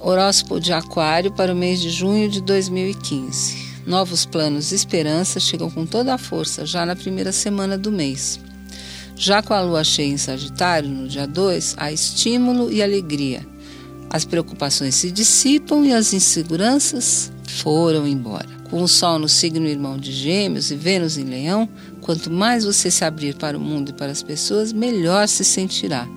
Horóscopo 0.00 0.60
de 0.60 0.72
Aquário 0.72 1.32
para 1.32 1.52
o 1.52 1.56
mês 1.56 1.80
de 1.80 1.90
junho 1.90 2.28
de 2.28 2.40
2015. 2.40 3.82
Novos 3.86 4.24
planos 4.24 4.72
e 4.72 4.74
esperanças 4.74 5.42
chegam 5.42 5.70
com 5.70 5.84
toda 5.84 6.14
a 6.14 6.18
força 6.18 6.64
já 6.64 6.86
na 6.86 6.96
primeira 6.96 7.32
semana 7.32 7.76
do 7.76 7.92
mês. 7.92 8.40
Já 9.16 9.42
com 9.42 9.54
a 9.54 9.60
lua 9.60 9.84
cheia 9.84 10.12
em 10.12 10.16
Sagitário, 10.16 10.88
no 10.88 11.06
dia 11.06 11.26
2, 11.26 11.74
há 11.76 11.92
estímulo 11.92 12.72
e 12.72 12.82
alegria. 12.82 13.46
As 14.10 14.24
preocupações 14.24 14.94
se 14.94 15.10
dissipam 15.10 15.84
e 15.84 15.92
as 15.92 16.12
inseguranças 16.12 17.32
foram 17.46 18.06
embora. 18.06 18.48
Com 18.70 18.82
o 18.82 18.88
Sol 18.88 19.18
no 19.18 19.28
signo 19.28 19.66
irmão 19.66 19.98
de 19.98 20.12
Gêmeos 20.12 20.70
e 20.70 20.74
Vênus 20.74 21.16
em 21.16 21.24
Leão, 21.24 21.68
quanto 22.00 22.30
mais 22.30 22.64
você 22.64 22.90
se 22.90 23.04
abrir 23.04 23.34
para 23.36 23.56
o 23.56 23.60
mundo 23.60 23.90
e 23.90 23.92
para 23.92 24.10
as 24.10 24.22
pessoas, 24.22 24.72
melhor 24.72 25.28
se 25.28 25.44
sentirá. 25.44 26.08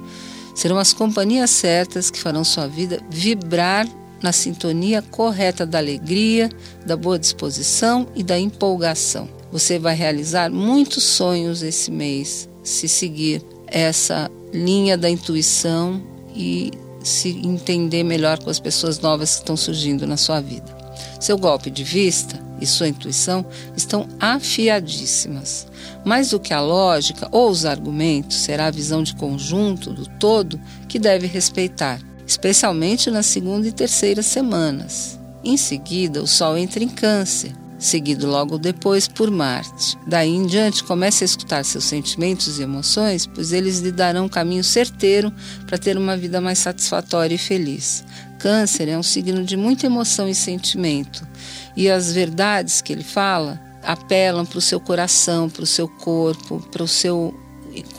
Serão 0.57 0.79
as 0.79 0.91
companhias 0.91 1.51
certas 1.51 2.09
que 2.09 2.19
farão 2.19 2.43
sua 2.43 2.65
vida 2.65 2.99
vibrar 3.11 3.87
na 4.23 4.31
sintonia 4.31 5.03
correta 5.03 5.67
da 5.67 5.77
alegria, 5.77 6.49
da 6.83 6.97
boa 6.97 7.19
disposição 7.19 8.07
e 8.15 8.23
da 8.23 8.39
empolgação. 8.39 9.29
Você 9.51 9.77
vai 9.77 9.93
realizar 9.93 10.49
muitos 10.49 11.03
sonhos 11.03 11.61
esse 11.61 11.91
mês 11.91 12.49
se 12.63 12.89
seguir 12.89 13.39
essa 13.67 14.31
linha 14.51 14.97
da 14.97 15.07
intuição 15.07 16.01
e 16.35 16.71
se 17.03 17.29
entender 17.45 18.01
melhor 18.01 18.39
com 18.39 18.49
as 18.49 18.59
pessoas 18.59 18.99
novas 18.99 19.35
que 19.35 19.41
estão 19.41 19.55
surgindo 19.55 20.07
na 20.07 20.17
sua 20.17 20.41
vida. 20.41 20.75
Seu 21.19 21.37
golpe 21.37 21.69
de 21.69 21.83
vista 21.83 22.46
e 22.59 22.65
sua 22.65 22.87
intuição 22.87 23.45
estão 23.75 24.07
afiadíssimas. 24.19 25.67
Mais 26.05 26.29
do 26.29 26.39
que 26.39 26.53
a 26.53 26.61
lógica 26.61 27.27
ou 27.31 27.49
os 27.49 27.65
argumentos, 27.65 28.37
será 28.37 28.67
a 28.67 28.71
visão 28.71 29.03
de 29.03 29.15
conjunto 29.15 29.93
do 29.93 30.07
todo 30.19 30.59
que 30.87 30.99
deve 30.99 31.27
respeitar, 31.27 32.01
especialmente 32.25 33.11
nas 33.11 33.25
segunda 33.25 33.67
e 33.67 33.71
terceira 33.71 34.21
semanas. 34.21 35.19
Em 35.43 35.57
seguida, 35.57 36.21
o 36.21 36.27
Sol 36.27 36.57
entra 36.57 36.83
em 36.83 36.89
Câncer, 36.89 37.53
seguido 37.77 38.27
logo 38.27 38.57
depois 38.57 39.07
por 39.07 39.29
Marte. 39.29 39.97
Daí 40.05 40.33
em 40.33 40.45
diante, 40.45 40.83
comece 40.83 41.23
a 41.23 41.25
escutar 41.25 41.63
seus 41.63 41.85
sentimentos 41.85 42.59
e 42.59 42.63
emoções, 42.63 43.25
pois 43.25 43.51
eles 43.51 43.79
lhe 43.79 43.91
darão 43.91 44.25
um 44.25 44.29
caminho 44.29 44.63
certeiro 44.63 45.31
para 45.65 45.77
ter 45.77 45.97
uma 45.97 46.17
vida 46.17 46.41
mais 46.41 46.59
satisfatória 46.59 47.35
e 47.35 47.37
feliz. 47.37 48.03
Câncer 48.39 48.87
é 48.87 48.97
um 48.97 49.03
signo 49.03 49.43
de 49.43 49.57
muita 49.57 49.85
emoção 49.85 50.27
e 50.29 50.35
sentimento, 50.35 51.27
e 51.75 51.89
as 51.89 52.11
verdades 52.13 52.81
que 52.81 52.93
ele 52.93 53.03
fala 53.03 53.59
apelam 53.83 54.45
para 54.45 54.59
o 54.59 54.61
seu 54.61 54.79
coração, 54.79 55.49
para 55.49 55.63
o 55.63 55.67
seu 55.67 55.87
corpo, 55.87 56.59
para 56.71 56.83
o 56.83 56.87
seu 56.87 57.33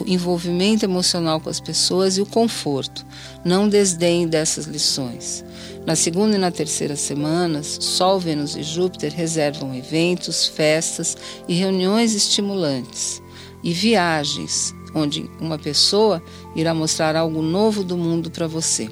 envolvimento 0.06 0.84
emocional 0.84 1.40
com 1.40 1.48
as 1.48 1.60
pessoas 1.60 2.16
e 2.16 2.20
o 2.20 2.26
conforto. 2.26 3.04
Não 3.44 3.68
desdenhe 3.68 4.26
dessas 4.26 4.66
lições. 4.66 5.44
Na 5.86 5.96
segunda 5.96 6.36
e 6.36 6.38
na 6.38 6.50
terceira 6.50 6.96
semanas, 6.96 7.78
Sol, 7.80 8.20
Vênus 8.20 8.56
e 8.56 8.62
Júpiter 8.62 9.12
reservam 9.12 9.74
eventos, 9.74 10.46
festas 10.46 11.16
e 11.48 11.54
reuniões 11.54 12.14
estimulantes 12.14 13.22
e 13.62 13.72
viagens, 13.72 14.74
onde 14.94 15.28
uma 15.40 15.58
pessoa 15.58 16.22
irá 16.54 16.74
mostrar 16.74 17.16
algo 17.16 17.42
novo 17.42 17.82
do 17.82 17.96
mundo 17.96 18.30
para 18.30 18.46
você. 18.46 18.90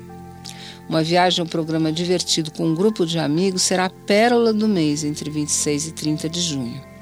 Uma 0.89 1.03
viagem 1.03 1.41
ou 1.41 1.47
um 1.47 1.51
programa 1.51 1.93
divertido 1.93 2.51
com 2.53 2.67
um 2.69 2.75
grupo 2.75 3.05
de 3.05 3.19
amigos 3.19 3.63
será 3.63 3.87
a 3.87 3.91
pérola 3.91 4.53
do 4.53 4.69
mês 4.69 5.03
entre 5.03 5.29
26 5.29 5.89
e 5.89 5.93
30 5.93 6.29
de 6.29 6.41
junho. 6.41 6.96